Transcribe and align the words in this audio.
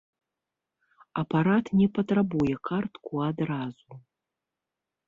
Апарат 1.23 1.65
не 1.81 1.87
патрабуе 1.99 2.55
картку 2.71 3.13
адразу. 3.31 3.91